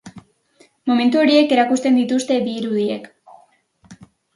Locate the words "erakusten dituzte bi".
1.57-2.59